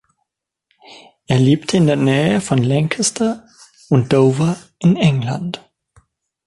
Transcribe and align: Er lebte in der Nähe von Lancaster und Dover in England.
Er 1.27 1.37
lebte 1.37 1.77
in 1.77 1.85
der 1.85 1.95
Nähe 1.95 2.41
von 2.41 2.57
Lancaster 2.57 3.47
und 3.87 4.11
Dover 4.13 4.57
in 4.79 4.97
England. 4.97 5.63